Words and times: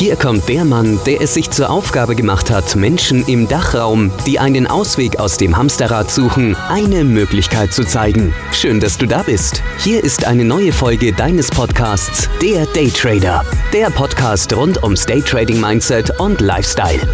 Hier 0.00 0.16
kommt 0.16 0.48
der 0.48 0.64
Mann, 0.64 0.98
der 1.04 1.20
es 1.20 1.34
sich 1.34 1.50
zur 1.50 1.68
Aufgabe 1.68 2.16
gemacht 2.16 2.50
hat, 2.50 2.74
Menschen 2.74 3.22
im 3.26 3.46
Dachraum, 3.48 4.10
die 4.26 4.38
einen 4.38 4.66
Ausweg 4.66 5.20
aus 5.20 5.36
dem 5.36 5.58
Hamsterrad 5.58 6.10
suchen, 6.10 6.56
eine 6.56 7.04
Möglichkeit 7.04 7.74
zu 7.74 7.84
zeigen. 7.84 8.32
Schön, 8.50 8.80
dass 8.80 8.96
du 8.96 9.04
da 9.04 9.22
bist. 9.22 9.62
Hier 9.76 10.02
ist 10.02 10.26
eine 10.26 10.46
neue 10.46 10.72
Folge 10.72 11.12
deines 11.12 11.50
Podcasts, 11.50 12.30
der 12.40 12.64
Daytrader. 12.64 13.44
Der 13.74 13.90
Podcast 13.90 14.56
rund 14.56 14.82
ums 14.82 15.04
Daytrading 15.04 15.60
Mindset 15.60 16.18
und 16.18 16.40
Lifestyle. 16.40 17.06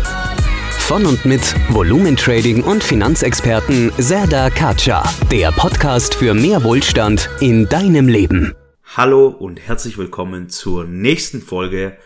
Von 0.78 1.06
und 1.06 1.24
mit 1.24 1.56
Volumentrading 1.70 2.62
und 2.62 2.84
Finanzexperten 2.84 3.90
Serda 3.98 4.48
Kacha. 4.48 5.02
Der 5.32 5.50
Podcast 5.50 6.14
für 6.14 6.34
mehr 6.34 6.62
Wohlstand 6.62 7.30
in 7.40 7.68
deinem 7.68 8.06
Leben. 8.06 8.54
Hallo 8.94 9.26
und 9.26 9.58
herzlich 9.58 9.98
willkommen 9.98 10.50
zur 10.50 10.84
nächsten 10.84 11.42
Folge 11.42 11.98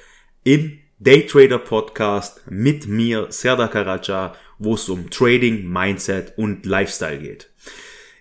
im 0.45 0.79
Daytrader 0.99 1.59
Podcast 1.59 2.43
mit 2.49 2.87
mir, 2.87 3.27
Serda 3.31 3.69
Karaca, 3.69 4.35
wo 4.59 4.75
es 4.75 4.89
um 4.89 5.11
Trading, 5.11 5.71
Mindset 5.71 6.37
und 6.37 6.65
Lifestyle 6.65 7.19
geht. 7.19 7.51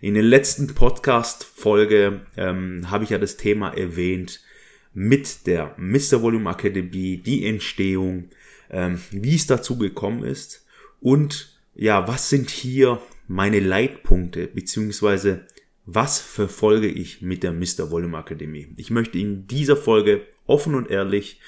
In 0.01 0.13
der 0.15 0.23
letzten 0.23 0.73
Podcast-Folge 0.73 2.21
ähm, 2.35 2.89
habe 2.89 3.03
ich 3.03 3.09
ja 3.11 3.17
das 3.17 3.37
Thema 3.37 3.69
erwähnt 3.69 4.41
mit 4.93 5.47
der 5.47 5.75
Mr. 5.77 6.21
Volume 6.21 6.49
Academy, 6.49 7.17
die 7.17 7.45
Entstehung, 7.45 8.29
ähm, 8.69 9.01
wie 9.11 9.35
es 9.35 9.47
dazu 9.47 9.77
gekommen 9.77 10.23
ist 10.23 10.65
und 10.99 11.57
ja, 11.75 12.07
was 12.07 12.29
sind 12.29 12.49
hier 12.49 13.01
meine 13.27 13.61
Leitpunkte, 13.61 14.47
beziehungsweise 14.47 15.45
was 15.85 16.19
verfolge 16.19 16.87
ich 16.87 17.21
mit 17.21 17.43
der 17.43 17.53
Mr. 17.53 17.91
Volume 17.91 18.17
Akademie. 18.17 18.67
Ich 18.75 18.89
möchte 18.89 19.17
in 19.17 19.47
dieser 19.47 19.77
Folge 19.77 20.25
offen 20.45 20.75
und 20.75 20.89
ehrlich 20.89 21.39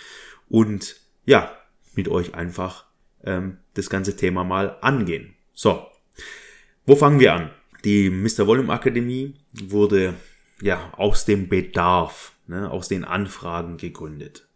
und 0.52 0.98
ja, 1.26 1.55
mit 1.96 2.10
euch 2.10 2.36
einfach 2.36 2.86
ähm, 3.23 3.58
das 3.73 3.90
ganze 3.90 4.18
Thema 4.18 4.44
mal 4.44 4.77
angehen. 4.82 5.34
So, 5.54 5.88
wo 6.85 6.96
fangen 6.96 7.20
wir 7.20 7.34
an? 7.34 7.49
Die 7.85 8.10
Mr. 8.10 8.46
Volume 8.46 8.71
Akademie 8.74 9.35
wurde 9.54 10.13
ja 10.62 10.93
aus 10.93 11.26
dem 11.26 11.48
Bedarf, 11.48 12.34
ne, 12.48 12.70
aus 12.70 12.90
den 12.90 13.05
Anfragen 13.05 13.77
gegründet. 13.77 14.48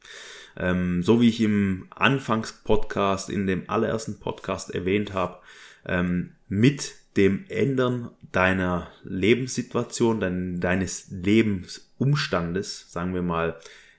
Ähm, 0.58 1.02
so 1.02 1.22
wie 1.22 1.30
ich 1.30 1.42
im 1.42 1.88
Anfangspodcast, 1.92 3.30
in 3.30 3.48
dem 3.48 3.70
allerersten 3.70 4.20
Podcast 4.20 4.76
erwähnt 4.76 5.14
habe, 5.14 5.40
ähm, 5.86 6.34
mit 6.48 6.94
dem 7.18 7.46
Ändern 7.48 8.12
deiner 8.32 8.92
Lebenssituation, 9.04 10.20
dein, 10.20 10.59
deines 10.59 11.08
Lebensumstandes, 11.09 12.92
sagen 12.92 13.14
wir 13.14 13.22
mal, 13.22 13.58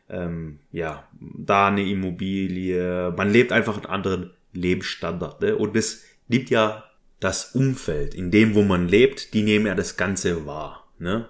ähm, 0.09 0.61
ja, 0.73 1.09
da 1.21 1.69
eine 1.69 1.89
Immobilie, 1.89 3.13
man 3.17 3.31
lebt 3.31 3.53
einfach 3.53 3.77
einen 3.77 3.87
anderen 3.87 4.31
Lebensstandard. 4.53 5.41
Ne? 5.41 5.57
Und 5.57 5.77
das 5.77 6.03
nimmt 6.29 6.51
ja 6.51 6.85
das 7.21 7.55
Umfeld, 7.55 8.15
in 8.15 8.31
dem, 8.31 8.55
wo 8.55 8.63
man 8.63 8.89
lebt, 8.89 9.35
die 9.35 9.43
nehmen 9.43 9.67
ja 9.67 9.75
das 9.75 9.97
Ganze 9.97 10.47
wahr. 10.47 10.87
Ne? 10.99 11.29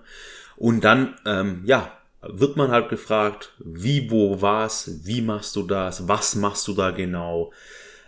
Und 0.56 0.84
dann, 0.84 1.14
ähm, 1.24 1.62
ja, 1.64 1.92
wird 2.22 2.56
man 2.56 2.70
halt 2.70 2.88
gefragt, 2.88 3.52
wie, 3.58 4.10
wo, 4.10 4.41
was, 4.42 5.05
wie 5.05 5.22
machst 5.22 5.55
du 5.56 5.62
das, 5.62 6.08
was 6.08 6.34
machst 6.34 6.66
du 6.66 6.72
da 6.72 6.90
genau, 6.90 7.52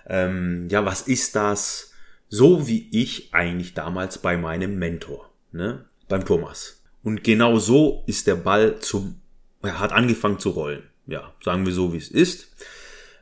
ähm, 0.06 0.69
ja, 0.70 0.84
was 0.84 1.03
ist 1.03 1.36
das, 1.36 1.92
so 2.28 2.66
wie 2.66 2.88
ich 2.91 3.32
eigentlich 3.32 3.75
damals 3.75 4.19
bei 4.19 4.36
meinem 4.36 4.78
Mentor, 4.78 5.30
ne, 5.53 5.84
beim 6.08 6.25
Thomas. 6.25 6.82
Und 7.03 7.22
genau 7.22 7.58
so 7.58 8.03
ist 8.06 8.27
der 8.27 8.34
Ball 8.34 8.80
zum 8.80 9.20
er 9.62 9.81
hat 9.81 9.92
angefangen 9.92 10.39
zu 10.39 10.51
rollen. 10.51 10.84
Ja, 11.06 11.33
sagen 11.42 11.64
wir 11.64 11.73
so, 11.73 11.92
wie 11.92 11.98
es 11.98 12.11
ist. 12.11 12.55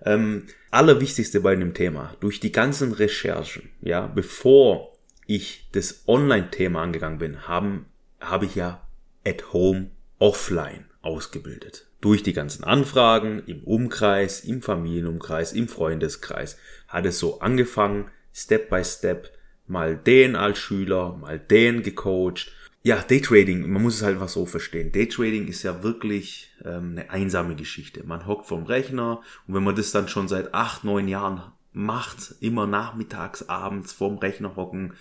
Ähm, 0.04 0.46
allerwichtigste 0.70 1.40
bei 1.40 1.54
dem 1.56 1.74
Thema, 1.74 2.16
durch 2.20 2.40
die 2.40 2.52
ganzen 2.52 2.92
Recherchen, 2.92 3.70
ja, 3.80 4.06
bevor 4.06 4.92
ich 5.26 5.68
das 5.72 6.04
Online-Thema 6.06 6.82
angegangen 6.82 7.18
bin, 7.18 7.48
haben, 7.48 7.86
habe 8.20 8.46
ich 8.46 8.54
ja 8.54 8.86
at 9.24 9.52
home 9.52 9.90
offline 10.18 10.84
ausgebildet. 11.02 11.86
Durch 12.00 12.22
die 12.22 12.32
ganzen 12.32 12.64
Anfragen 12.64 13.42
im 13.46 13.64
Umkreis, 13.64 14.40
im 14.40 14.62
Familienumkreis, 14.62 15.52
im 15.52 15.68
Freundeskreis 15.68 16.58
hat 16.88 17.06
es 17.06 17.18
so 17.18 17.40
angefangen, 17.40 18.10
Step 18.32 18.68
by 18.68 18.84
Step, 18.84 19.32
mal 19.66 19.96
den 19.96 20.36
als 20.36 20.58
Schüler, 20.58 21.16
mal 21.16 21.38
den 21.38 21.82
gecoacht 21.82 22.52
ja, 22.86 23.02
Daytrading, 23.02 23.68
man 23.68 23.82
muss 23.82 23.96
es 23.96 24.02
halt 24.02 24.14
einfach 24.14 24.28
so 24.28 24.46
verstehen. 24.46 24.92
Daytrading 24.92 25.48
ist 25.48 25.64
ja 25.64 25.82
wirklich 25.82 26.52
ähm, 26.64 26.92
eine 26.92 27.10
einsame 27.10 27.56
Geschichte. 27.56 28.06
Man 28.06 28.28
hockt 28.28 28.46
vom 28.46 28.62
Rechner 28.62 29.22
und 29.48 29.54
wenn 29.54 29.64
man 29.64 29.74
das 29.74 29.90
dann 29.90 30.06
schon 30.06 30.28
seit 30.28 30.54
acht, 30.54 30.84
neun 30.84 31.08
Jahren 31.08 31.42
macht, 31.72 32.36
immer 32.38 32.68
nachmittags, 32.68 33.48
abends 33.48 33.92
vorm 33.92 34.18
Rechner 34.18 34.54
hocken, 34.54 34.92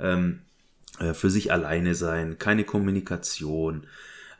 ähm, 0.00 0.40
äh, 1.00 1.12
für 1.12 1.28
sich 1.28 1.52
alleine 1.52 1.94
sein, 1.94 2.38
keine 2.38 2.64
Kommunikation, 2.64 3.86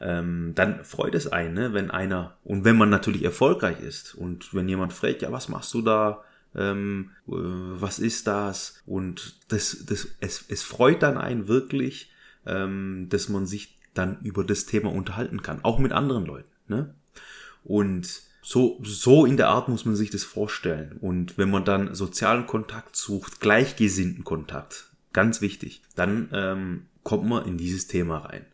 ähm, 0.01 0.53
dann 0.55 0.83
freut 0.83 1.15
es 1.15 1.27
einen, 1.27 1.53
ne, 1.53 1.75
wenn 1.75 1.91
einer, 1.91 2.39
und 2.43 2.65
wenn 2.65 2.79
man 2.79 2.89
natürlich 2.89 3.23
erfolgreich 3.23 3.81
ist 3.81 4.15
und 4.15 4.55
wenn 4.55 4.67
jemand 4.67 4.95
fragt, 4.95 5.21
ja, 5.21 5.31
was 5.31 5.51
machst 5.51 5.75
du 5.75 5.83
da? 5.83 6.25
Ähm, 6.57 7.11
äh, 7.29 7.33
was 7.33 7.99
ist 7.99 8.27
das? 8.29 8.81
Und 8.87 9.37
das, 9.49 9.85
das, 9.85 10.09
es, 10.21 10.47
es 10.49 10.63
freut 10.63 11.03
dann 11.03 11.19
einen 11.19 11.49
wirklich, 11.49 12.11
ähm, 12.47 13.07
dass 13.11 13.29
man 13.29 13.47
sich 13.47 13.79
dann 13.95 14.21
über 14.23 14.45
das 14.45 14.67
Thema 14.67 14.93
unterhalten 14.93 15.43
kann, 15.43 15.65
auch 15.65 15.79
mit 15.79 15.93
anderen 15.93 16.27
Leuten. 16.27 16.51
Ne? 16.69 16.95
Und 17.63 18.23
so, 18.43 18.79
so 18.83 19.25
in 19.25 19.37
der 19.37 19.49
Art 19.49 19.69
muss 19.69 19.85
man 19.85 19.97
sich 19.97 20.11
das 20.11 20.25
vorstellen. 20.25 20.99
Und 21.01 21.39
wenn 21.39 21.51
man 21.51 21.65
dann 21.65 21.95
sozialen 21.95 22.47
Kontakt 22.47 22.95
sucht, 22.97 23.41
gleichgesinnten 23.41 24.25
Kontakt, 24.25 24.91
ganz 25.13 25.41
wichtig, 25.41 25.83
dann 25.95 26.29
ähm, 26.33 26.87
kommt 27.03 27.27
man 27.27 27.47
in 27.47 27.57
dieses 27.57 27.87
Thema 27.87 28.19
rein. 28.19 28.45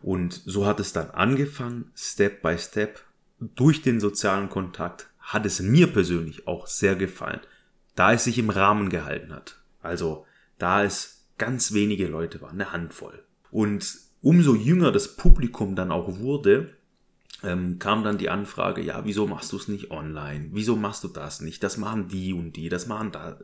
Und 0.00 0.40
so 0.46 0.66
hat 0.66 0.80
es 0.80 0.92
dann 0.92 1.10
angefangen, 1.10 1.90
Step 1.94 2.40
by 2.42 2.56
Step, 2.58 3.02
durch 3.40 3.82
den 3.82 4.00
sozialen 4.00 4.48
Kontakt 4.48 5.08
hat 5.18 5.44
es 5.44 5.60
mir 5.60 5.92
persönlich 5.92 6.46
auch 6.46 6.66
sehr 6.66 6.94
gefallen, 6.94 7.40
da 7.96 8.12
es 8.12 8.24
sich 8.24 8.38
im 8.38 8.50
Rahmen 8.50 8.88
gehalten 8.88 9.32
hat. 9.32 9.60
Also 9.82 10.26
da 10.58 10.84
es 10.84 11.26
ganz 11.36 11.72
wenige 11.72 12.06
Leute 12.06 12.40
waren, 12.40 12.60
eine 12.60 12.72
Handvoll. 12.72 13.22
Und 13.54 13.98
umso 14.20 14.56
jünger 14.56 14.90
das 14.90 15.14
Publikum 15.14 15.76
dann 15.76 15.92
auch 15.92 16.18
wurde, 16.18 16.74
ähm, 17.44 17.78
kam 17.78 18.02
dann 18.02 18.18
die 18.18 18.28
Anfrage, 18.28 18.82
ja, 18.82 19.04
wieso 19.04 19.28
machst 19.28 19.52
du 19.52 19.56
es 19.56 19.68
nicht 19.68 19.92
online? 19.92 20.48
Wieso 20.50 20.74
machst 20.74 21.04
du 21.04 21.08
das 21.08 21.40
nicht? 21.40 21.62
Das 21.62 21.76
machen 21.76 22.08
die 22.08 22.32
und 22.32 22.54
die, 22.54 22.68
das 22.68 22.88
machen 22.88 23.12
da. 23.12 23.38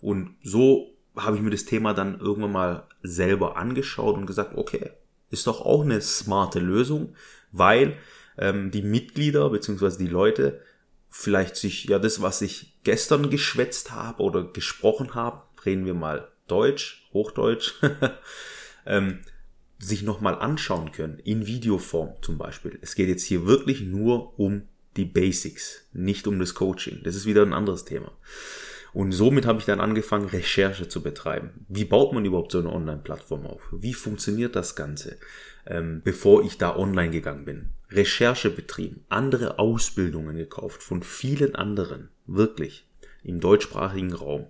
Und 0.00 0.30
so 0.42 0.96
habe 1.14 1.36
ich 1.36 1.42
mir 1.42 1.50
das 1.50 1.66
Thema 1.66 1.92
dann 1.92 2.20
irgendwann 2.20 2.52
mal 2.52 2.88
selber 3.02 3.58
angeschaut 3.58 4.16
und 4.16 4.24
gesagt, 4.24 4.56
okay, 4.56 4.92
ist 5.28 5.46
doch 5.46 5.60
auch 5.60 5.82
eine 5.82 6.00
smarte 6.00 6.58
Lösung, 6.58 7.14
weil 7.52 7.98
ähm, 8.38 8.70
die 8.70 8.82
Mitglieder 8.82 9.50
beziehungsweise 9.50 9.98
die 9.98 10.06
Leute 10.08 10.62
vielleicht 11.10 11.56
sich, 11.56 11.84
ja, 11.84 11.98
das, 11.98 12.22
was 12.22 12.40
ich 12.40 12.78
gestern 12.82 13.28
geschwätzt 13.28 13.90
habe 13.90 14.22
oder 14.22 14.42
gesprochen 14.42 15.14
habe, 15.14 15.42
reden 15.66 15.84
wir 15.84 15.92
mal 15.92 16.28
Deutsch, 16.48 17.06
Hochdeutsch, 17.12 17.74
ähm, 18.86 19.20
sich 19.86 20.02
nochmal 20.02 20.34
anschauen 20.36 20.92
können, 20.92 21.18
in 21.18 21.46
Videoform 21.46 22.14
zum 22.22 22.38
Beispiel. 22.38 22.78
Es 22.80 22.94
geht 22.94 23.08
jetzt 23.08 23.24
hier 23.24 23.46
wirklich 23.46 23.82
nur 23.82 24.38
um 24.38 24.62
die 24.96 25.04
Basics, 25.04 25.86
nicht 25.92 26.26
um 26.26 26.38
das 26.38 26.54
Coaching. 26.54 27.00
Das 27.02 27.16
ist 27.16 27.26
wieder 27.26 27.42
ein 27.42 27.52
anderes 27.52 27.84
Thema. 27.84 28.12
Und 28.92 29.10
somit 29.10 29.44
habe 29.44 29.58
ich 29.58 29.64
dann 29.64 29.80
angefangen, 29.80 30.26
Recherche 30.26 30.88
zu 30.88 31.02
betreiben. 31.02 31.66
Wie 31.68 31.84
baut 31.84 32.12
man 32.12 32.24
überhaupt 32.24 32.52
so 32.52 32.60
eine 32.60 32.72
Online-Plattform 32.72 33.44
auf? 33.44 33.62
Wie 33.72 33.92
funktioniert 33.92 34.54
das 34.54 34.76
Ganze? 34.76 35.18
Ähm, 35.66 36.00
bevor 36.04 36.44
ich 36.44 36.58
da 36.58 36.76
online 36.76 37.10
gegangen 37.10 37.44
bin. 37.44 37.70
Recherche 37.90 38.50
betrieben, 38.50 39.04
andere 39.08 39.58
Ausbildungen 39.58 40.36
gekauft 40.36 40.82
von 40.82 41.02
vielen 41.02 41.56
anderen, 41.56 42.08
wirklich, 42.26 42.86
im 43.24 43.40
deutschsprachigen 43.40 44.12
Raum. 44.12 44.46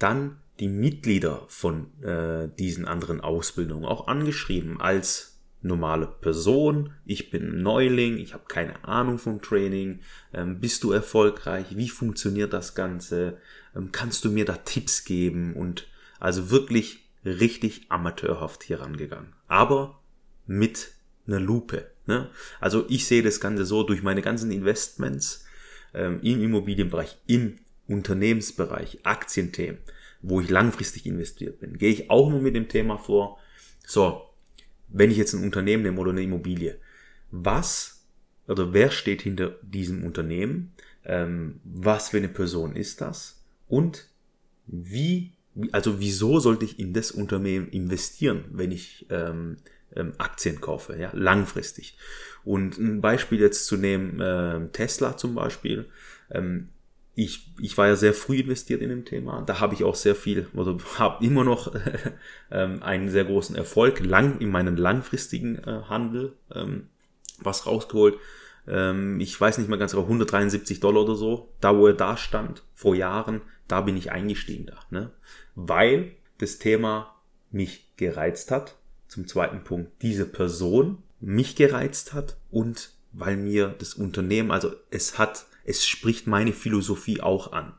Dann 0.00 0.38
die 0.60 0.68
Mitglieder 0.68 1.44
von 1.48 1.92
äh, 2.02 2.48
diesen 2.58 2.86
anderen 2.86 3.20
Ausbildungen 3.20 3.84
auch 3.84 4.08
angeschrieben 4.08 4.80
als 4.80 5.38
normale 5.60 6.06
Person. 6.06 6.92
Ich 7.04 7.30
bin 7.30 7.62
Neuling, 7.62 8.18
ich 8.18 8.34
habe 8.34 8.44
keine 8.48 8.84
Ahnung 8.84 9.18
vom 9.18 9.40
Training. 9.40 10.00
Ähm, 10.32 10.60
bist 10.60 10.84
du 10.84 10.92
erfolgreich? 10.92 11.76
Wie 11.76 11.88
funktioniert 11.88 12.52
das 12.52 12.74
Ganze? 12.74 13.38
Ähm, 13.74 13.90
kannst 13.92 14.24
du 14.24 14.30
mir 14.30 14.44
da 14.44 14.54
Tipps 14.54 15.04
geben? 15.04 15.54
Und 15.54 15.88
also 16.20 16.50
wirklich 16.50 17.08
richtig 17.24 17.86
amateurhaft 17.88 18.62
hier 18.62 18.80
rangegangen. 18.80 19.34
Aber 19.46 20.00
mit 20.46 20.92
einer 21.26 21.40
Lupe. 21.40 21.90
Ne? 22.06 22.30
Also 22.60 22.86
ich 22.88 23.06
sehe 23.06 23.22
das 23.22 23.40
Ganze 23.40 23.64
so 23.64 23.82
durch 23.82 24.02
meine 24.02 24.22
ganzen 24.22 24.50
Investments 24.50 25.44
ähm, 25.94 26.20
im 26.22 26.42
Immobilienbereich, 26.42 27.18
im 27.26 27.58
Unternehmensbereich, 27.86 29.00
Aktienthemen 29.04 29.78
wo 30.20 30.40
ich 30.40 30.50
langfristig 30.50 31.06
investiert 31.06 31.60
bin, 31.60 31.78
gehe 31.78 31.92
ich 31.92 32.10
auch 32.10 32.28
immer 32.28 32.40
mit 32.40 32.56
dem 32.56 32.68
Thema 32.68 32.98
vor, 32.98 33.38
so, 33.86 34.22
wenn 34.88 35.10
ich 35.10 35.16
jetzt 35.16 35.34
ein 35.34 35.44
Unternehmen 35.44 35.82
nehme 35.82 36.00
oder 36.00 36.10
eine 36.10 36.22
Immobilie, 36.22 36.78
was 37.30 38.06
oder 38.46 38.72
wer 38.72 38.90
steht 38.90 39.22
hinter 39.22 39.56
diesem 39.62 40.04
Unternehmen? 40.04 40.72
ähm, 41.08 41.60
was 41.64 42.10
für 42.10 42.18
eine 42.18 42.28
Person 42.28 42.76
ist 42.76 43.00
das 43.00 43.42
und 43.66 44.06
wie, 44.66 45.32
also 45.72 45.98
wieso 45.98 46.38
sollte 46.38 46.66
ich 46.66 46.78
in 46.78 46.92
das 46.92 47.10
Unternehmen 47.10 47.68
investieren, 47.68 48.44
wenn 48.52 48.70
ich 48.70 49.06
ähm, 49.08 49.56
ähm, 49.96 50.12
Aktien 50.18 50.60
kaufe, 50.60 50.96
ja, 50.96 51.10
langfristig. 51.14 51.96
Und 52.44 52.78
ein 52.78 53.00
Beispiel 53.00 53.40
jetzt 53.40 53.66
zu 53.66 53.76
nehmen, 53.76 54.20
äh, 54.20 54.68
Tesla 54.72 55.16
zum 55.16 55.34
Beispiel. 55.34 55.86
Ähm, 56.30 56.68
ich, 57.18 57.50
ich 57.58 57.76
war 57.76 57.88
ja 57.88 57.96
sehr 57.96 58.14
früh 58.14 58.38
investiert 58.38 58.80
in 58.80 58.90
dem 58.90 59.04
Thema. 59.04 59.42
Da 59.42 59.58
habe 59.58 59.74
ich 59.74 59.82
auch 59.82 59.96
sehr 59.96 60.14
viel, 60.14 60.46
oder 60.54 60.78
habe 60.98 61.24
immer 61.26 61.42
noch 61.42 61.74
ähm, 62.52 62.80
einen 62.80 63.10
sehr 63.10 63.24
großen 63.24 63.56
Erfolg 63.56 63.98
lang 63.98 64.38
in 64.38 64.50
meinem 64.50 64.76
langfristigen 64.76 65.58
äh, 65.58 65.82
Handel 65.88 66.36
ähm, 66.54 66.86
was 67.40 67.66
rausgeholt. 67.66 68.18
Ähm, 68.68 69.18
ich 69.18 69.38
weiß 69.38 69.58
nicht 69.58 69.68
mehr 69.68 69.78
ganz 69.78 69.92
genau, 69.92 70.04
173 70.04 70.78
Dollar 70.78 71.02
oder 71.02 71.16
so, 71.16 71.52
da 71.60 71.76
wo 71.76 71.88
er 71.88 71.94
da 71.94 72.16
stand, 72.16 72.62
vor 72.72 72.94
Jahren, 72.94 73.40
da 73.66 73.80
bin 73.80 73.96
ich 73.96 74.12
eingestiegen 74.12 74.66
da. 74.66 74.78
Ne? 74.90 75.10
Weil 75.56 76.12
das 76.38 76.58
Thema 76.58 77.16
mich 77.50 77.96
gereizt 77.96 78.52
hat. 78.52 78.76
Zum 79.08 79.26
zweiten 79.26 79.64
Punkt, 79.64 79.90
diese 80.02 80.24
Person 80.24 81.02
mich 81.18 81.56
gereizt 81.56 82.12
hat 82.12 82.36
und 82.52 82.90
weil 83.12 83.36
mir 83.36 83.74
das 83.76 83.94
Unternehmen, 83.94 84.52
also 84.52 84.70
es 84.90 85.18
hat, 85.18 85.46
es 85.68 85.86
spricht 85.86 86.26
meine 86.26 86.52
Philosophie 86.52 87.20
auch 87.20 87.52
an. 87.52 87.74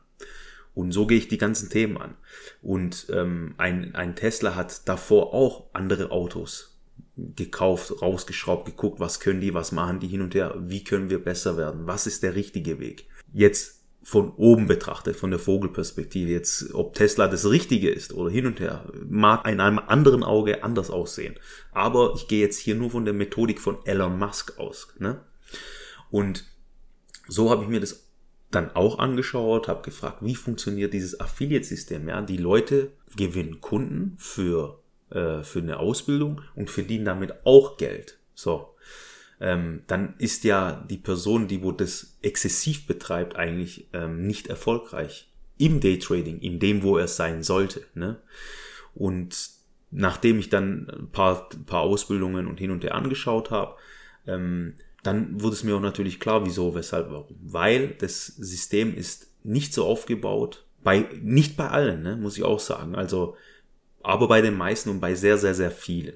Und 0.74 0.92
so 0.92 1.06
gehe 1.06 1.18
ich 1.18 1.28
die 1.28 1.38
ganzen 1.38 1.68
Themen 1.68 1.98
an. 1.98 2.14
Und 2.62 3.06
ähm, 3.12 3.54
ein, 3.58 3.94
ein 3.94 4.14
Tesla 4.14 4.54
hat 4.54 4.88
davor 4.88 5.34
auch 5.34 5.66
andere 5.72 6.12
Autos 6.12 6.78
gekauft, 7.16 8.00
rausgeschraubt, 8.00 8.64
geguckt, 8.64 9.00
was 9.00 9.20
können 9.20 9.40
die, 9.40 9.52
was 9.52 9.72
machen 9.72 10.00
die 10.00 10.06
hin 10.06 10.22
und 10.22 10.34
her, 10.34 10.54
wie 10.58 10.84
können 10.84 11.10
wir 11.10 11.22
besser 11.22 11.56
werden, 11.56 11.86
was 11.86 12.06
ist 12.06 12.22
der 12.22 12.34
richtige 12.34 12.78
Weg. 12.78 13.08
Jetzt 13.32 13.80
von 14.02 14.32
oben 14.36 14.66
betrachtet, 14.66 15.16
von 15.16 15.30
der 15.30 15.40
Vogelperspektive, 15.40 16.30
jetzt 16.30 16.72
ob 16.72 16.94
Tesla 16.94 17.28
das 17.28 17.50
Richtige 17.50 17.90
ist 17.90 18.14
oder 18.14 18.30
hin 18.30 18.46
und 18.46 18.60
her, 18.60 18.90
mag 19.08 19.46
in 19.46 19.60
einem 19.60 19.78
anderen 19.78 20.22
Auge 20.22 20.64
anders 20.64 20.90
aussehen. 20.90 21.34
Aber 21.72 22.14
ich 22.16 22.26
gehe 22.26 22.40
jetzt 22.40 22.58
hier 22.58 22.76
nur 22.76 22.90
von 22.90 23.04
der 23.04 23.12
Methodik 23.12 23.60
von 23.60 23.84
Elon 23.84 24.18
Musk 24.18 24.58
aus. 24.58 24.94
Ne? 24.98 25.20
Und 26.10 26.49
so 27.30 27.50
habe 27.50 27.62
ich 27.62 27.68
mir 27.68 27.80
das 27.80 28.06
dann 28.50 28.74
auch 28.74 28.98
angeschaut, 28.98 29.68
habe 29.68 29.82
gefragt, 29.82 30.18
wie 30.22 30.34
funktioniert 30.34 30.92
dieses 30.92 31.20
Affiliate-System. 31.20 32.08
Ja, 32.08 32.20
die 32.20 32.36
Leute 32.36 32.90
gewinnen 33.16 33.60
Kunden 33.60 34.16
für, 34.18 34.80
äh, 35.10 35.42
für 35.42 35.60
eine 35.60 35.78
Ausbildung 35.78 36.42
und 36.56 36.68
verdienen 36.68 37.04
damit 37.04 37.46
auch 37.46 37.76
Geld. 37.76 38.18
So, 38.34 38.74
ähm, 39.40 39.82
dann 39.86 40.14
ist 40.18 40.44
ja 40.44 40.84
die 40.90 40.98
Person, 40.98 41.46
die 41.46 41.62
wo 41.62 41.70
das 41.70 42.18
exzessiv 42.22 42.86
betreibt, 42.86 43.36
eigentlich 43.36 43.88
ähm, 43.92 44.26
nicht 44.26 44.48
erfolgreich 44.48 45.30
im 45.56 45.80
Daytrading, 45.80 46.40
in 46.40 46.58
dem, 46.58 46.82
wo 46.82 46.96
er 46.98 47.06
sein 47.06 47.42
sollte. 47.42 47.84
Ne? 47.94 48.20
Und 48.94 49.50
nachdem 49.90 50.38
ich 50.40 50.48
dann 50.48 50.88
ein 50.90 51.10
paar, 51.10 51.48
paar 51.66 51.82
Ausbildungen 51.82 52.46
und 52.48 52.58
hin 52.58 52.70
und 52.70 52.82
her 52.82 52.94
angeschaut 52.94 53.50
habe, 53.50 53.76
ähm, 54.26 54.74
dann 55.02 55.40
wurde 55.40 55.54
es 55.54 55.64
mir 55.64 55.76
auch 55.76 55.80
natürlich 55.80 56.20
klar, 56.20 56.44
wieso, 56.44 56.74
weshalb, 56.74 57.10
warum. 57.10 57.36
Weil 57.40 57.88
das 57.98 58.26
System 58.26 58.94
ist 58.94 59.28
nicht 59.42 59.72
so 59.72 59.86
aufgebaut, 59.86 60.66
bei, 60.82 61.06
nicht 61.22 61.56
bei 61.56 61.68
allen, 61.68 62.02
ne, 62.02 62.16
muss 62.16 62.36
ich 62.36 62.44
auch 62.44 62.60
sagen, 62.60 62.94
also, 62.94 63.36
aber 64.02 64.28
bei 64.28 64.40
den 64.40 64.56
meisten 64.56 64.90
und 64.90 65.00
bei 65.00 65.14
sehr, 65.14 65.38
sehr, 65.38 65.54
sehr 65.54 65.70
vielen, 65.70 66.14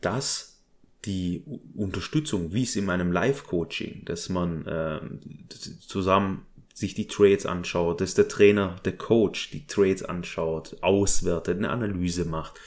dass 0.00 0.60
die 1.04 1.44
Unterstützung, 1.74 2.52
wie 2.52 2.64
es 2.64 2.76
in 2.76 2.84
meinem 2.84 3.12
Live-Coaching, 3.12 4.04
dass 4.04 4.28
man 4.28 4.66
äh, 4.66 5.00
zusammen 5.80 6.46
sich 6.74 6.94
die 6.94 7.08
Trades 7.08 7.46
anschaut, 7.46 8.00
dass 8.00 8.14
der 8.14 8.28
Trainer, 8.28 8.76
der 8.84 8.96
Coach 8.96 9.50
die 9.50 9.66
Trades 9.66 10.04
anschaut, 10.04 10.76
auswertet, 10.80 11.58
eine 11.58 11.70
Analyse 11.70 12.24
macht, 12.24 12.60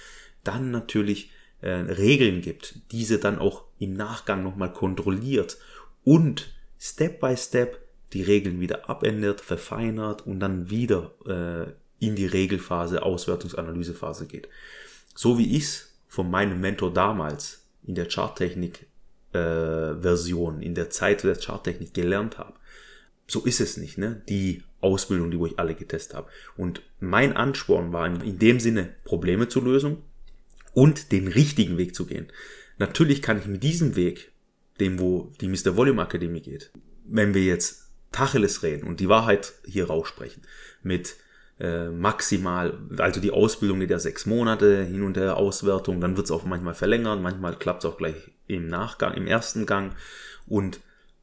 dann 0.44 0.72
natürlich 0.72 1.32
äh, 1.62 1.70
Regeln 1.70 2.42
gibt, 2.42 2.80
diese 2.92 3.20
dann 3.20 3.40
auch 3.40 3.64
im 3.82 3.94
Nachgang 3.94 4.44
nochmal 4.44 4.72
kontrolliert 4.72 5.58
und 6.04 6.54
Step 6.80 7.20
by 7.20 7.36
Step 7.36 7.80
die 8.14 8.22
Regeln 8.22 8.60
wieder 8.60 8.90
abändert, 8.90 9.42
verfeinert 9.42 10.26
und 10.28 10.40
dann 10.40 10.70
wieder 10.70 11.14
äh, 11.26 12.06
in 12.06 12.16
die 12.16 12.26
Regelphase, 12.26 13.04
Auswertungsanalysephase 13.04 14.28
geht. 14.28 14.48
So 15.16 15.38
wie 15.38 15.58
ich 15.58 15.64
es 15.64 15.94
von 16.08 16.30
meinem 16.30 16.60
Mentor 16.60 16.94
damals 16.94 17.66
in 17.84 17.96
der 17.96 18.08
Charttechnik 18.08 18.86
äh, 19.34 19.92
in 19.92 20.76
der 20.76 20.90
Zeit 20.90 21.24
der 21.24 21.36
Charttechnik 21.36 21.94
gelernt 21.94 22.38
habe. 22.38 22.54
So 23.28 23.46
ist 23.46 23.62
es 23.62 23.78
nicht, 23.78 23.98
ne? 23.98 24.22
Die 24.28 24.64
Ausbildung, 24.82 25.32
die 25.32 25.40
wo 25.40 25.46
ich 25.46 25.58
alle 25.58 25.74
getestet 25.74 26.18
habe. 26.18 26.28
Und 26.58 26.82
mein 27.00 27.34
Ansporn 27.36 27.94
war 27.94 28.06
in 28.06 28.40
dem 28.40 28.60
Sinne, 28.60 28.94
Probleme 29.06 29.48
zu 29.48 29.62
lösen 29.62 29.98
und 30.74 31.12
den 31.12 31.28
richtigen 31.28 31.78
Weg 31.78 31.96
zu 31.96 32.06
gehen. 32.06 32.28
Natürlich 32.82 33.22
kann 33.22 33.38
ich 33.38 33.46
mit 33.46 33.62
diesem 33.62 33.96
Weg, 33.96 34.32
dem 34.80 34.98
wo 34.98 35.32
die 35.40 35.48
Mr. 35.48 35.78
Volume 35.78 36.02
Akademie 36.02 36.42
geht, 36.42 36.72
wenn 37.06 37.36
wir 37.36 37.44
jetzt 37.44 37.92
Tacheles 38.12 38.64
reden 38.64 38.88
und 38.88 39.00
die 39.00 39.08
Wahrheit 39.08 39.54
hier 39.68 39.86
raussprechen, 39.86 40.42
mit 40.82 41.16
äh, 41.60 41.90
maximal, 41.90 42.80
also 42.98 43.22
die 43.22 43.30
Ausbildung 43.30 43.82
geht 43.82 43.92
ja 43.92 44.00
sechs 44.00 44.26
Monate 44.26 44.84
hin 44.84 45.04
und 45.04 45.16
her 45.16 45.38
Auswertung, 45.38 46.02
dann 46.02 46.18
wird 46.18 46.26
es 46.26 46.32
auch 46.32 46.44
manchmal 46.44 46.74
verlängert, 46.74 47.22
manchmal 47.22 47.56
klappt 47.56 47.84
es 47.84 47.92
auch 47.92 47.98
gleich 47.98 48.16
im 48.48 48.66
Nachgang, 48.66 49.14
im 49.14 49.28
ersten 49.28 49.68
Gang 49.68 49.96
und 50.48 50.80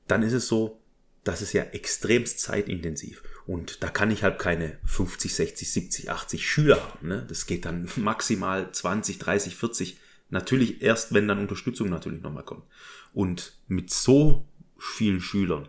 dann 0.06 0.22
ist 0.22 0.34
es 0.34 0.46
so, 0.46 0.80
das 1.24 1.42
ist 1.42 1.54
ja 1.54 1.64
extremst 1.64 2.38
zeitintensiv 2.38 3.24
und 3.48 3.82
da 3.82 3.88
kann 3.88 4.12
ich 4.12 4.22
halt 4.22 4.38
keine 4.38 4.78
50, 4.84 5.34
60, 5.34 5.72
70, 5.72 6.10
80 6.12 6.48
Schüler 6.48 6.80
haben. 6.80 7.08
Ne? 7.08 7.26
Das 7.28 7.46
geht 7.46 7.64
dann 7.64 7.88
maximal 7.96 8.70
20, 8.70 9.18
30, 9.18 9.56
40. 9.56 9.98
Natürlich 10.30 10.82
erst, 10.82 11.14
wenn 11.14 11.28
dann 11.28 11.38
Unterstützung 11.38 11.88
natürlich 11.88 12.22
nochmal 12.22 12.44
kommt. 12.44 12.64
Und 13.12 13.54
mit 13.66 13.90
so 13.90 14.46
vielen 14.78 15.20
Schülern 15.20 15.68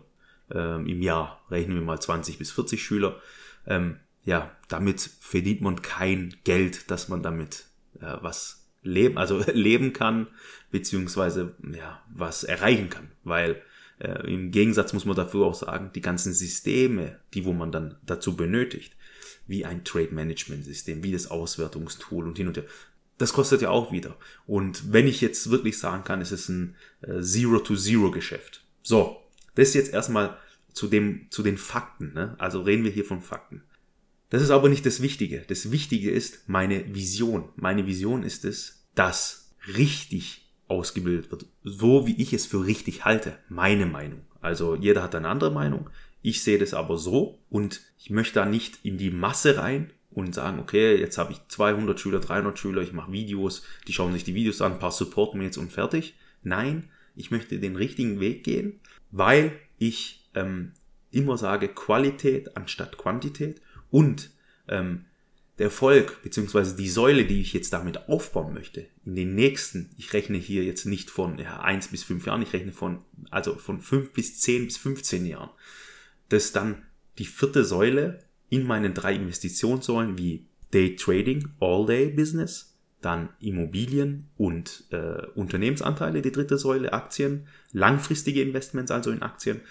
ähm, 0.50 0.86
im 0.86 1.02
Jahr, 1.02 1.44
rechnen 1.50 1.76
wir 1.76 1.82
mal 1.82 2.00
20 2.00 2.38
bis 2.38 2.50
40 2.50 2.82
Schüler, 2.82 3.20
ähm, 3.66 3.96
ja, 4.24 4.54
damit 4.68 5.00
verdient 5.00 5.60
man 5.62 5.82
kein 5.82 6.36
Geld, 6.44 6.90
dass 6.90 7.08
man 7.08 7.22
damit 7.22 7.66
äh, 8.00 8.16
was 8.20 8.68
leben, 8.82 9.18
also 9.18 9.42
leben 9.52 9.92
kann, 9.92 10.26
beziehungsweise 10.70 11.54
ja, 11.74 12.02
was 12.12 12.44
erreichen 12.44 12.90
kann. 12.90 13.10
Weil 13.24 13.62
äh, 13.98 14.32
im 14.32 14.50
Gegensatz 14.50 14.92
muss 14.92 15.04
man 15.04 15.16
dafür 15.16 15.46
auch 15.46 15.54
sagen, 15.54 15.90
die 15.94 16.00
ganzen 16.00 16.32
Systeme, 16.32 17.18
die 17.34 17.44
wo 17.44 17.52
man 17.52 17.72
dann 17.72 17.96
dazu 18.04 18.36
benötigt, 18.36 18.96
wie 19.46 19.64
ein 19.64 19.84
Trade 19.84 20.12
Management 20.12 20.64
System, 20.64 21.02
wie 21.02 21.12
das 21.12 21.30
Auswertungstool 21.30 22.26
und 22.26 22.36
hin 22.36 22.46
und 22.46 22.56
her, 22.56 22.64
das 23.20 23.34
kostet 23.34 23.60
ja 23.60 23.68
auch 23.68 23.92
wieder. 23.92 24.16
Und 24.46 24.92
wenn 24.92 25.06
ich 25.06 25.20
jetzt 25.20 25.50
wirklich 25.50 25.78
sagen 25.78 26.04
kann, 26.04 26.22
es 26.22 26.32
ist 26.32 26.48
ein 26.48 26.74
äh, 27.02 27.20
Zero-to-Zero-Geschäft. 27.20 28.64
So, 28.82 29.18
das 29.54 29.68
ist 29.68 29.74
jetzt 29.74 29.92
erstmal 29.92 30.38
zu 30.72 30.86
dem, 30.86 31.26
zu 31.30 31.42
den 31.42 31.58
Fakten, 31.58 32.14
ne? 32.14 32.34
Also 32.38 32.62
reden 32.62 32.84
wir 32.84 32.90
hier 32.90 33.04
von 33.04 33.20
Fakten. 33.20 33.62
Das 34.30 34.40
ist 34.40 34.50
aber 34.50 34.70
nicht 34.70 34.86
das 34.86 35.02
Wichtige. 35.02 35.44
Das 35.48 35.70
Wichtige 35.70 36.10
ist 36.10 36.48
meine 36.48 36.94
Vision. 36.94 37.50
Meine 37.56 37.86
Vision 37.86 38.22
ist 38.22 38.46
es, 38.46 38.86
dass 38.94 39.50
richtig 39.76 40.48
ausgebildet 40.68 41.30
wird. 41.30 41.44
So 41.62 42.06
wie 42.06 42.20
ich 42.22 42.32
es 42.32 42.46
für 42.46 42.64
richtig 42.64 43.04
halte. 43.04 43.36
Meine 43.48 43.84
Meinung. 43.84 44.22
Also 44.40 44.76
jeder 44.76 45.02
hat 45.02 45.14
eine 45.14 45.28
andere 45.28 45.50
Meinung. 45.50 45.90
Ich 46.22 46.42
sehe 46.42 46.58
das 46.58 46.72
aber 46.72 46.96
so 46.96 47.38
und 47.50 47.82
ich 47.98 48.08
möchte 48.08 48.34
da 48.34 48.46
nicht 48.46 48.78
in 48.82 48.96
die 48.96 49.10
Masse 49.10 49.58
rein 49.58 49.92
und 50.10 50.34
sagen, 50.34 50.58
okay, 50.58 50.96
jetzt 50.96 51.18
habe 51.18 51.32
ich 51.32 51.40
200 51.48 51.98
Schüler, 51.98 52.20
300 52.20 52.58
Schüler, 52.58 52.82
ich 52.82 52.92
mache 52.92 53.12
Videos, 53.12 53.62
die 53.86 53.92
schauen 53.92 54.12
sich 54.12 54.24
die 54.24 54.34
Videos 54.34 54.60
an, 54.60 54.72
ein 54.72 54.78
paar 54.78 54.90
Support-Mails 54.90 55.56
und 55.56 55.72
fertig. 55.72 56.14
Nein, 56.42 56.90
ich 57.14 57.30
möchte 57.30 57.58
den 57.58 57.76
richtigen 57.76 58.20
Weg 58.20 58.44
gehen, 58.44 58.80
weil 59.10 59.52
ich 59.78 60.28
ähm, 60.34 60.72
immer 61.10 61.36
sage 61.36 61.68
Qualität 61.68 62.56
anstatt 62.56 62.98
Quantität 62.98 63.60
und 63.90 64.30
ähm, 64.68 65.06
der 65.58 65.66
Erfolg 65.66 66.22
beziehungsweise 66.22 66.74
die 66.74 66.88
Säule, 66.88 67.26
die 67.26 67.42
ich 67.42 67.52
jetzt 67.52 67.72
damit 67.72 68.08
aufbauen 68.08 68.54
möchte, 68.54 68.86
in 69.04 69.14
den 69.14 69.34
nächsten, 69.34 69.90
ich 69.98 70.14
rechne 70.14 70.38
hier 70.38 70.64
jetzt 70.64 70.86
nicht 70.86 71.10
von 71.10 71.38
ja, 71.38 71.60
1 71.60 71.88
bis 71.88 72.02
5 72.02 72.24
Jahren, 72.26 72.40
ich 72.42 72.54
rechne 72.54 72.72
von, 72.72 73.04
also 73.30 73.54
von 73.56 73.80
5 73.80 74.12
bis 74.12 74.40
10 74.40 74.64
bis 74.64 74.78
15 74.78 75.26
Jahren, 75.26 75.50
dass 76.30 76.52
dann 76.52 76.82
die 77.18 77.26
vierte 77.26 77.64
Säule 77.64 78.24
in 78.50 78.66
meinen 78.66 78.92
drei 78.92 79.14
Investitionssäulen 79.14 80.18
wie 80.18 80.46
Day 80.74 80.96
Trading, 80.96 81.48
All 81.60 81.86
Day 81.86 82.10
Business, 82.10 82.76
dann 83.00 83.30
Immobilien 83.40 84.28
und 84.36 84.84
äh, 84.90 85.26
Unternehmensanteile, 85.34 86.20
die 86.20 86.32
dritte 86.32 86.58
Säule, 86.58 86.92
Aktien, 86.92 87.46
langfristige 87.72 88.42
Investments 88.42 88.90
also 88.90 89.10
in 89.10 89.22
Aktien 89.22 89.62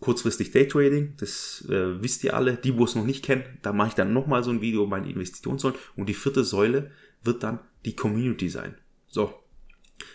kurzfristig 0.00 0.50
Daytrading, 0.50 1.14
das 1.18 1.64
äh, 1.68 2.02
wisst 2.02 2.24
ihr 2.24 2.34
alle. 2.34 2.54
Die, 2.54 2.76
wo 2.76 2.84
es 2.84 2.94
noch 2.94 3.04
nicht 3.04 3.24
kennen, 3.24 3.44
da 3.62 3.72
mache 3.72 3.88
ich 3.88 3.94
dann 3.94 4.12
nochmal 4.12 4.42
so 4.42 4.50
ein 4.50 4.62
Video 4.62 4.84
um 4.84 4.90
meine 4.90 5.08
Investitionssäulen. 5.08 5.78
Und 5.96 6.08
die 6.08 6.14
vierte 6.14 6.42
Säule 6.42 6.90
wird 7.22 7.42
dann 7.42 7.60
die 7.84 7.94
Community 7.94 8.48
sein. 8.48 8.74
So, 9.08 9.34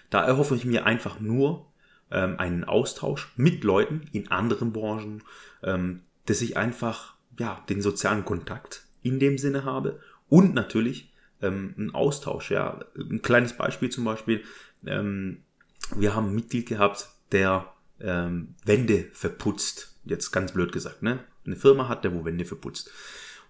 da 0.09 0.23
erhoffe 0.23 0.55
ich 0.55 0.65
mir 0.65 0.85
einfach 0.85 1.19
nur 1.19 1.71
ähm, 2.11 2.39
einen 2.39 2.63
Austausch 2.63 3.31
mit 3.37 3.63
Leuten 3.63 4.01
in 4.11 4.31
anderen 4.31 4.73
Branchen, 4.73 5.23
ähm, 5.63 6.01
dass 6.25 6.41
ich 6.41 6.57
einfach 6.57 7.14
ja 7.37 7.63
den 7.69 7.81
sozialen 7.81 8.25
Kontakt 8.25 8.83
in 9.01 9.19
dem 9.19 9.37
Sinne 9.37 9.63
habe 9.63 9.99
und 10.27 10.53
natürlich 10.53 11.13
ähm, 11.41 11.73
ein 11.77 11.93
Austausch. 11.93 12.51
Ja, 12.51 12.79
ein 12.97 13.21
kleines 13.21 13.53
Beispiel 13.53 13.89
zum 13.89 14.05
Beispiel: 14.05 14.43
ähm, 14.85 15.43
Wir 15.95 16.15
haben 16.15 16.29
ein 16.29 16.35
Mitglied 16.35 16.67
gehabt, 16.67 17.09
der 17.31 17.71
ähm, 17.99 18.55
Wände 18.65 19.05
verputzt. 19.13 19.95
Jetzt 20.05 20.31
ganz 20.31 20.51
blöd 20.51 20.71
gesagt, 20.71 21.01
ne? 21.01 21.19
Eine 21.45 21.55
Firma 21.55 21.87
hat, 21.87 22.03
der 22.03 22.13
wo 22.13 22.25
Wände 22.25 22.45
verputzt. 22.45 22.91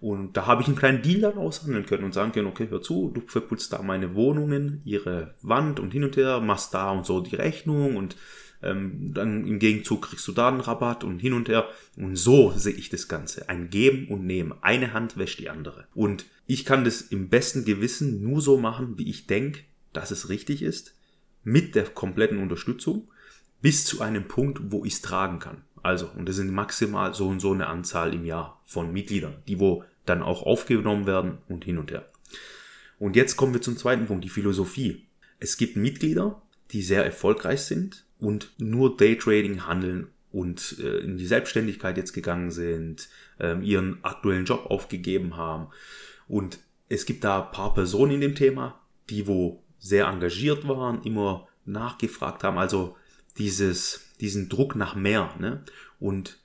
Und 0.01 0.35
da 0.35 0.45
habe 0.45 0.61
ich 0.61 0.67
einen 0.67 0.77
kleinen 0.77 1.01
Deal 1.01 1.21
dann 1.21 1.37
aushandeln 1.37 1.85
können 1.85 2.03
und 2.03 2.13
sagen 2.13 2.31
können, 2.31 2.47
okay, 2.47 2.67
hör 2.69 2.81
zu, 2.81 3.11
du 3.13 3.21
verputzt 3.25 3.71
da 3.73 3.81
meine 3.81 4.13
Wohnungen, 4.13 4.81
ihre 4.83 5.33
Wand 5.41 5.79
und 5.79 5.91
hin 5.91 6.03
und 6.03 6.17
her, 6.17 6.41
machst 6.41 6.73
da 6.73 6.91
und 6.91 7.05
so 7.05 7.21
die 7.21 7.35
Rechnung 7.35 7.95
und 7.95 8.17
ähm, 8.65 9.11
dann 9.13 9.47
im 9.47 9.59
Gegenzug 9.59 10.01
kriegst 10.01 10.27
du 10.27 10.31
da 10.31 10.49
einen 10.49 10.59
Rabatt 10.59 11.03
und 11.03 11.19
hin 11.19 11.33
und 11.33 11.47
her. 11.47 11.69
Und 11.95 12.15
so 12.15 12.51
sehe 12.51 12.73
ich 12.73 12.89
das 12.89 13.07
Ganze. 13.07 13.47
Ein 13.49 13.69
Geben 13.69 14.07
und 14.07 14.25
Nehmen. 14.25 14.53
Eine 14.61 14.93
Hand 14.93 15.17
wäscht 15.17 15.39
die 15.39 15.49
andere. 15.49 15.87
Und 15.93 16.25
ich 16.47 16.65
kann 16.65 16.83
das 16.83 17.01
im 17.01 17.29
besten 17.29 17.65
Gewissen 17.65 18.23
nur 18.23 18.41
so 18.41 18.57
machen, 18.57 18.97
wie 18.97 19.09
ich 19.09 19.27
denke, 19.27 19.61
dass 19.93 20.11
es 20.11 20.29
richtig 20.29 20.61
ist, 20.61 20.95
mit 21.43 21.75
der 21.75 21.85
kompletten 21.85 22.39
Unterstützung, 22.39 23.07
bis 23.61 23.85
zu 23.85 24.01
einem 24.01 24.27
Punkt, 24.27 24.71
wo 24.71 24.83
ich 24.83 24.93
es 24.93 25.01
tragen 25.01 25.39
kann. 25.39 25.63
Also, 25.81 26.09
und 26.15 26.27
das 26.27 26.35
sind 26.35 26.51
maximal 26.51 27.13
so 27.13 27.27
und 27.27 27.39
so 27.39 27.53
eine 27.53 27.67
Anzahl 27.67 28.13
im 28.13 28.25
Jahr 28.25 28.61
von 28.65 28.91
Mitgliedern, 28.91 29.35
die 29.47 29.59
wo 29.59 29.83
dann 30.05 30.23
auch 30.23 30.43
aufgenommen 30.43 31.05
werden 31.05 31.37
und 31.47 31.65
hin 31.65 31.77
und 31.77 31.91
her. 31.91 32.09
Und 32.99 33.15
jetzt 33.15 33.35
kommen 33.37 33.53
wir 33.53 33.61
zum 33.61 33.77
zweiten 33.77 34.07
Punkt, 34.07 34.23
die 34.23 34.29
Philosophie. 34.29 35.05
Es 35.39 35.57
gibt 35.57 35.75
Mitglieder, 35.75 36.41
die 36.71 36.81
sehr 36.81 37.05
erfolgreich 37.05 37.61
sind, 37.61 38.05
und 38.25 38.53
nur 38.57 38.97
Daytrading 38.97 39.67
handeln 39.67 40.07
und 40.31 40.79
äh, 40.79 40.97
in 40.97 41.17
die 41.17 41.27
Selbstständigkeit 41.27 41.95
jetzt 41.95 42.11
gegangen 42.11 42.49
sind, 42.49 43.07
ähm, 43.39 43.61
ihren 43.61 44.03
aktuellen 44.03 44.45
Job 44.45 44.65
aufgegeben 44.65 45.37
haben. 45.37 45.67
Und 46.27 46.57
es 46.89 47.05
gibt 47.05 47.23
da 47.23 47.39
paar 47.41 47.75
Personen 47.75 48.13
in 48.13 48.21
dem 48.21 48.33
Thema, 48.33 48.81
die 49.11 49.27
wo 49.27 49.63
sehr 49.77 50.07
engagiert 50.07 50.67
waren, 50.67 51.03
immer 51.03 51.47
nachgefragt 51.65 52.43
haben, 52.43 52.57
also 52.57 52.97
dieses, 53.37 54.09
diesen 54.19 54.49
Druck 54.49 54.75
nach 54.75 54.95
mehr. 54.95 55.35
Ne? 55.39 55.63
Und 55.99 56.39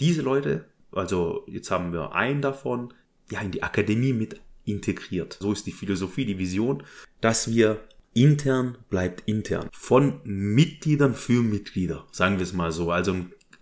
diese 0.00 0.22
Leute, 0.22 0.64
also 0.90 1.44
jetzt 1.48 1.70
haben 1.70 1.92
wir 1.92 2.12
einen 2.12 2.40
davon, 2.40 2.94
ja, 3.30 3.40
in 3.42 3.50
die 3.50 3.62
Akademie 3.62 4.14
mit 4.14 4.40
integriert. 4.64 5.36
So 5.38 5.52
ist 5.52 5.66
die 5.66 5.72
Philosophie, 5.72 6.24
die 6.24 6.38
Vision, 6.38 6.82
dass 7.20 7.50
wir 7.50 7.86
intern 8.16 8.78
bleibt 8.88 9.28
intern. 9.28 9.68
Von 9.72 10.20
Mitgliedern 10.24 11.14
für 11.14 11.42
Mitglieder, 11.42 12.06
sagen 12.10 12.38
wir 12.38 12.44
es 12.44 12.54
mal 12.54 12.72
so. 12.72 12.90
Also 12.90 13.14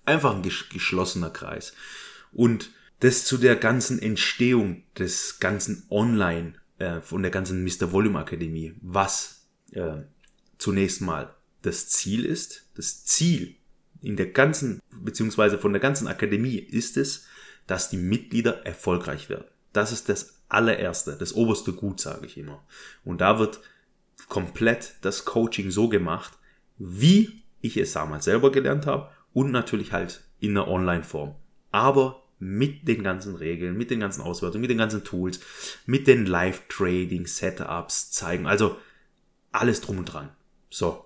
einfach 0.04 0.34
ein 0.34 0.42
geschlossener 0.42 1.30
Kreis. 1.30 1.74
Und 2.32 2.70
das 3.00 3.24
zu 3.24 3.36
der 3.36 3.56
ganzen 3.56 4.00
Entstehung 4.00 4.84
des 4.96 5.40
ganzen 5.40 5.84
Online, 5.90 6.54
äh, 6.78 7.00
von 7.00 7.22
der 7.22 7.32
ganzen 7.32 7.64
Mr. 7.64 7.92
Volume 7.92 8.20
Akademie, 8.20 8.74
was 8.80 9.46
äh, 9.72 10.02
zunächst 10.58 11.00
mal 11.00 11.34
das 11.62 11.88
Ziel 11.88 12.24
ist. 12.24 12.68
Das 12.76 13.04
Ziel 13.04 13.56
in 14.02 14.16
der 14.16 14.26
ganzen, 14.26 14.80
beziehungsweise 14.90 15.58
von 15.58 15.72
der 15.72 15.80
ganzen 15.80 16.06
Akademie 16.06 16.58
ist 16.58 16.96
es, 16.96 17.26
dass 17.66 17.90
die 17.90 17.96
Mitglieder 17.96 18.64
erfolgreich 18.64 19.28
werden. 19.28 19.46
Das 19.72 19.90
ist 19.90 20.08
das 20.08 20.42
allererste, 20.48 21.16
das 21.18 21.32
oberste 21.32 21.72
Gut, 21.72 22.00
sage 22.00 22.26
ich 22.26 22.38
immer. 22.38 22.64
Und 23.04 23.20
da 23.20 23.38
wird 23.38 23.60
komplett 24.28 24.94
das 25.02 25.24
Coaching 25.24 25.70
so 25.70 25.88
gemacht, 25.88 26.32
wie 26.78 27.42
ich 27.60 27.76
es 27.76 27.92
damals 27.92 28.24
selber 28.24 28.52
gelernt 28.52 28.86
habe 28.86 29.10
und 29.32 29.50
natürlich 29.50 29.92
halt 29.92 30.24
in 30.40 30.54
der 30.54 30.68
Online-Form. 30.68 31.34
Aber 31.70 32.22
mit 32.38 32.86
den 32.88 33.02
ganzen 33.02 33.36
Regeln, 33.36 33.76
mit 33.76 33.90
den 33.90 34.00
ganzen 34.00 34.20
Auswertungen, 34.20 34.60
mit 34.62 34.70
den 34.70 34.78
ganzen 34.78 35.04
Tools, 35.04 35.40
mit 35.86 36.06
den 36.06 36.26
Live-Trading-Setups 36.26 38.10
zeigen. 38.10 38.46
Also 38.46 38.76
alles 39.52 39.80
drum 39.80 39.98
und 39.98 40.06
dran. 40.06 40.30
So, 40.68 41.04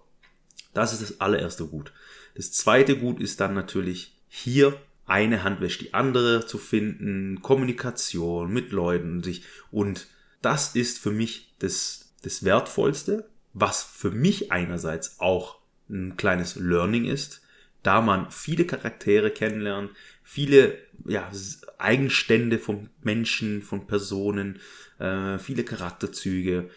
das 0.75 0.93
ist 0.93 1.03
das 1.03 1.21
allererste 1.21 1.67
Gut. 1.67 1.93
Das 2.35 2.53
zweite 2.53 2.97
Gut 2.97 3.21
ist 3.21 3.41
dann 3.41 3.55
natürlich 3.55 4.17
hier 4.29 4.79
eine 5.07 5.43
Hand 5.43 5.61
wäscht 5.61 5.81
die 5.81 5.95
andere 5.95 6.47
zu 6.47 6.59
finden, 6.59 7.41
Kommunikation 7.41 8.53
mit 8.53 8.73
Leuten 8.73 9.23
sich 9.23 9.43
und 9.71 10.07
das 10.43 10.77
ist 10.77 10.99
für 10.99 11.11
mich 11.11 11.55
das 11.59 12.08
das 12.23 12.45
Wertvollste, 12.45 13.29
was 13.53 13.83
für 13.83 14.11
mich 14.11 14.53
einerseits 14.53 15.21
auch 15.21 15.59
ein 15.89 16.17
kleines 16.17 16.57
Learning 16.57 17.05
ist, 17.05 17.43
da 17.83 18.01
man 18.01 18.31
viele 18.31 18.67
Charaktere 18.67 19.31
kennenlernt, 19.31 19.91
viele 20.23 20.79
ja, 21.07 21.31
Eigenstände 21.79 22.59
von 22.59 22.91
Menschen, 23.03 23.63
von 23.63 23.87
Personen, 23.87 24.61
äh, 24.99 25.39
viele 25.39 25.65
Charakterzüge 25.65 26.71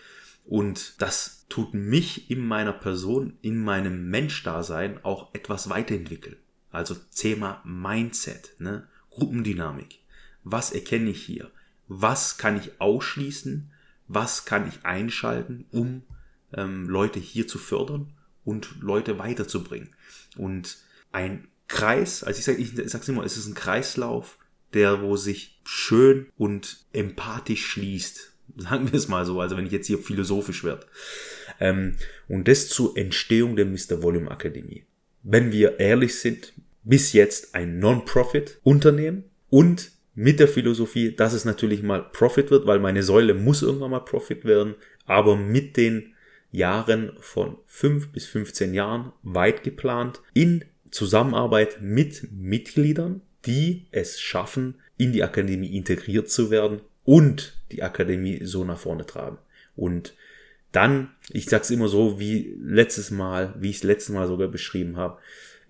und 0.45 1.01
das 1.01 1.45
tut 1.49 1.73
mich 1.73 2.31
in 2.31 2.45
meiner 2.45 2.73
Person, 2.73 3.37
in 3.41 3.57
meinem 3.57 4.09
Menschdasein 4.09 5.03
auch 5.03 5.33
etwas 5.33 5.69
weiterentwickeln. 5.69 6.37
Also 6.71 6.95
Thema 7.15 7.61
Mindset, 7.65 8.55
ne? 8.59 8.87
Gruppendynamik. 9.09 9.99
Was 10.43 10.71
erkenne 10.71 11.09
ich 11.09 11.23
hier? 11.23 11.51
Was 11.87 12.37
kann 12.37 12.57
ich 12.57 12.79
ausschließen? 12.79 13.70
Was 14.13 14.45
kann 14.45 14.67
ich 14.67 14.85
einschalten, 14.85 15.65
um 15.71 16.03
ähm, 16.53 16.89
Leute 16.89 17.19
hier 17.19 17.47
zu 17.47 17.57
fördern 17.57 18.13
und 18.43 18.81
Leute 18.81 19.19
weiterzubringen. 19.19 19.89
Und 20.37 20.77
ein 21.11 21.47
Kreis, 21.67 22.23
also 22.23 22.37
ich 22.37 22.45
sage 22.45 22.57
ich 22.57 22.73
sag's 22.91 23.07
immer, 23.07 23.23
es 23.23 23.37
ist 23.37 23.47
ein 23.47 23.53
Kreislauf, 23.53 24.37
der 24.73 25.01
wo 25.01 25.15
sich 25.15 25.59
schön 25.63 26.27
und 26.37 26.85
empathisch 26.93 27.65
schließt. 27.65 28.33
Sagen 28.57 28.91
wir 28.91 28.97
es 28.97 29.07
mal 29.07 29.25
so, 29.25 29.39
also 29.39 29.55
wenn 29.55 29.65
ich 29.65 29.71
jetzt 29.71 29.87
hier 29.87 29.97
philosophisch 29.99 30.63
werde. 30.63 30.85
Ähm, 31.59 31.95
und 32.27 32.47
das 32.47 32.67
zur 32.67 32.97
Entstehung 32.97 33.55
der 33.55 33.65
Mr. 33.65 34.03
Volume 34.03 34.29
Akademie. 34.29 34.85
Wenn 35.23 35.51
wir 35.51 35.79
ehrlich 35.79 36.19
sind, 36.19 36.53
bis 36.83 37.13
jetzt 37.13 37.55
ein 37.55 37.79
Non-Profit-Unternehmen 37.79 39.25
und 39.49 39.91
mit 40.13 40.39
der 40.39 40.47
Philosophie, 40.47 41.15
dass 41.15 41.33
es 41.33 41.45
natürlich 41.45 41.83
mal 41.83 42.03
Profit 42.11 42.51
wird, 42.51 42.67
weil 42.67 42.79
meine 42.79 43.03
Säule 43.03 43.33
muss 43.33 43.61
irgendwann 43.61 43.91
mal 43.91 43.99
Profit 43.99 44.45
werden, 44.45 44.75
aber 45.05 45.35
mit 45.35 45.77
den 45.77 46.13
Jahren 46.51 47.13
von 47.19 47.57
5 47.65 48.09
bis 48.09 48.25
15 48.25 48.73
Jahren 48.73 49.13
weit 49.23 49.63
geplant 49.63 50.21
in 50.33 50.65
Zusammenarbeit 50.89 51.81
mit 51.81 52.27
Mitgliedern, 52.31 53.21
die 53.45 53.87
es 53.91 54.19
schaffen, 54.19 54.75
in 54.97 55.13
die 55.13 55.23
Akademie 55.23 55.75
integriert 55.75 56.29
zu 56.29 56.51
werden 56.51 56.81
und 57.05 57.57
die 57.71 57.83
Akademie 57.83 58.41
so 58.43 58.65
nach 58.65 58.77
vorne 58.77 59.05
tragen. 59.05 59.37
Und 59.75 60.13
dann, 60.71 61.09
ich 61.29 61.45
sag's 61.45 61.69
immer 61.69 61.87
so 61.87 62.19
wie 62.19 62.55
letztes 62.61 63.11
Mal, 63.11 63.53
wie 63.57 63.69
ich 63.69 63.77
es 63.77 63.83
letztes 63.83 64.13
Mal 64.13 64.27
sogar 64.27 64.47
beschrieben 64.49 64.97
habe, 64.97 65.19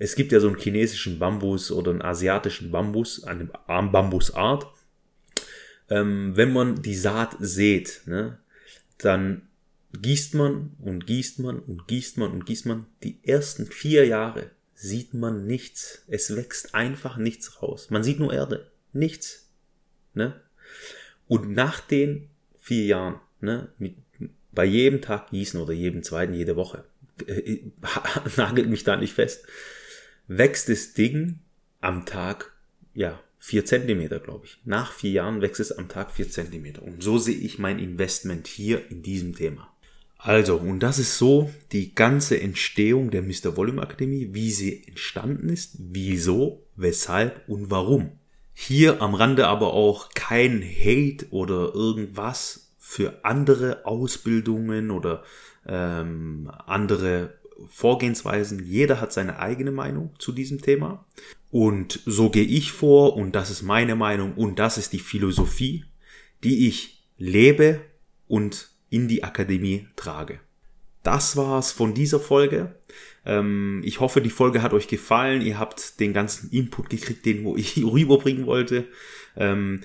es 0.02 0.16
gibt 0.16 0.32
ja 0.32 0.40
so 0.40 0.48
einen 0.48 0.58
chinesischen 0.58 1.20
Bambus 1.20 1.72
oder 1.72 1.92
einen 1.92 2.02
asiatischen 2.02 2.72
Bambus, 2.72 3.24
eine 3.24 3.46
Bambusart. 3.46 4.66
Ähm, 5.92 6.36
wenn 6.36 6.52
man 6.52 6.82
die 6.82 6.96
Saat 6.96 7.36
sät, 7.40 8.02
ne, 8.08 8.40
dann 8.98 9.44
gießt 9.94 10.34
man 10.34 10.72
und 10.80 11.06
gießt 11.06 11.38
man 11.38 11.60
und 11.60 11.88
gießt 11.88 12.18
man 12.18 12.32
und 12.32 12.48
gießt 12.48 12.66
man. 12.66 12.88
Die 13.04 13.20
ersten 13.22 13.68
vier 13.68 14.08
Jahre 14.08 14.50
sieht 14.74 15.14
man 15.14 15.46
nichts. 15.46 16.04
Es 16.08 16.36
wächst 16.36 16.74
einfach 16.74 17.18
nichts 17.18 17.62
raus. 17.62 17.92
Man 17.92 18.04
sieht 18.04 18.20
nur 18.20 18.34
Erde. 18.34 18.72
Nichts. 18.94 19.50
Ne? 20.16 20.34
Und 21.28 21.52
nach 21.52 21.80
den 21.80 22.28
vier 22.60 22.86
Jahren, 22.86 23.20
ne, 23.40 23.68
mit, 23.78 23.98
bei 24.52 24.66
jedem 24.66 25.00
Tag 25.00 25.30
gießen 25.30 25.62
oder 25.62 25.74
jedem 25.74 26.02
zweiten, 26.02 26.34
jede 26.34 26.56
Woche, 26.56 26.86
äh, 27.28 27.60
nagelt 28.36 28.68
mich 28.68 28.84
da 28.84 28.98
nicht 28.98 29.14
fest, 29.14 29.46
wächst 30.38 30.70
das 30.70 30.94
Ding 30.94 31.40
am 31.82 32.06
Tag, 32.06 32.54
ja, 32.94 33.20
vier 33.38 33.66
Zentimeter, 33.66 34.20
glaube 34.20 34.46
ich. 34.46 34.60
Nach 34.66 34.92
vier 34.92 35.12
Jahren 35.12 35.42
wächst 35.42 35.60
es 35.60 35.72
am 35.72 35.90
Tag 35.90 36.12
vier 36.12 36.30
Zentimeter. 36.30 36.84
Und 36.84 37.04
so 37.04 37.18
sehe 37.18 37.36
ich 37.36 37.60
mein 37.60 37.80
Investment 37.80 38.48
hier 38.48 38.90
in 38.90 39.02
diesem 39.02 39.36
Thema. 39.36 39.68
Also, 40.18 40.58
und 40.58 40.82
das 40.82 41.00
ist 41.00 41.18
so 41.18 41.52
die 41.72 41.96
ganze 41.96 42.40
Entstehung 42.40 43.10
der 43.10 43.24
Mr. 43.24 43.58
Volume 43.58 43.82
Akademie, 43.82 44.30
wie 44.32 44.52
sie 44.52 44.88
entstanden 44.88 45.50
ist, 45.50 45.76
wieso, 45.80 46.64
weshalb 46.76 47.50
und 47.50 47.72
warum. 47.72 48.12
Hier 48.54 49.02
am 49.02 49.16
Rande 49.16 49.48
aber 49.48 49.74
auch 49.74 50.10
kein 50.14 50.62
Hate 50.62 51.26
oder 51.32 51.74
irgendwas 51.74 52.76
für 52.78 53.26
andere 53.26 53.86
Ausbildungen 53.86 54.92
oder 54.92 55.24
ähm, 55.66 56.52
andere 56.68 57.41
Vorgehensweisen. 57.70 58.64
Jeder 58.66 59.02
hat 59.02 59.14
seine 59.14 59.40
eigene 59.40 59.72
Meinung 59.72 60.14
zu 60.20 60.32
diesem 60.32 60.62
Thema. 60.62 61.06
Und 61.52 62.00
so 62.06 62.30
gehe 62.30 62.46
ich 62.46 62.72
vor 62.72 63.16
und 63.18 63.34
das 63.36 63.50
ist 63.50 63.62
meine 63.62 63.96
Meinung 63.96 64.34
und 64.36 64.58
das 64.58 64.78
ist 64.78 64.94
die 64.94 65.00
Philosophie, 65.00 65.86
die 66.44 66.68
ich 66.68 67.04
lebe 67.18 67.82
und 68.28 68.70
in 68.90 69.08
die 69.08 69.24
Akademie 69.24 69.88
trage. 69.96 70.40
das 71.04 71.36
war's 71.36 71.72
von 71.72 71.94
dieser 71.94 72.20
Folge. 72.20 72.76
Ähm, 73.26 73.82
ich 73.84 74.00
hoffe, 74.00 74.22
die 74.22 74.30
Folge 74.30 74.62
hat 74.62 74.74
euch 74.74 74.88
gefallen. 74.88 75.42
Ihr 75.42 75.58
habt 75.58 76.00
den 76.00 76.14
ganzen 76.14 76.52
Input 76.52 76.90
gekriegt, 76.90 77.26
den 77.26 77.46
ich 77.58 77.78
rüberbringen 77.84 78.46
wollte. 78.46 78.88
Ähm, 79.36 79.82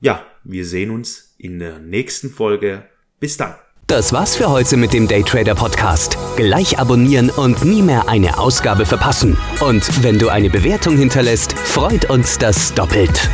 ja, 0.00 0.26
wir 0.42 0.64
sehen 0.64 0.90
uns 0.90 1.34
in 1.38 1.58
der 1.58 1.78
nächsten 1.78 2.30
Folge. 2.30 2.88
Bis 3.20 3.36
dann. 3.36 3.54
Das 3.86 4.14
war's 4.14 4.34
für 4.34 4.48
heute 4.48 4.78
mit 4.78 4.94
dem 4.94 5.08
Daytrader 5.08 5.54
Podcast. 5.54 6.16
Gleich 6.36 6.78
abonnieren 6.78 7.28
und 7.28 7.66
nie 7.66 7.82
mehr 7.82 8.08
eine 8.08 8.38
Ausgabe 8.38 8.86
verpassen. 8.86 9.36
Und 9.60 10.02
wenn 10.02 10.18
du 10.18 10.30
eine 10.30 10.48
Bewertung 10.48 10.96
hinterlässt, 10.96 11.52
freut 11.52 12.08
uns 12.08 12.38
das 12.38 12.72
doppelt. 12.72 13.28